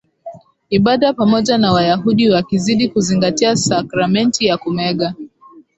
[0.69, 5.13] ibada pamoja na Wayahudi wakazidi kuzingatia sakramenti ya Kumega